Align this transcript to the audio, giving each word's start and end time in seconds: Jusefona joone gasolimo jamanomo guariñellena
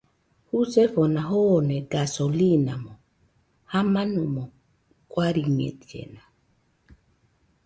Jusefona 0.49 1.21
joone 1.29 1.75
gasolimo 1.91 2.93
jamanomo 3.71 4.43
guariñellena 5.11 6.21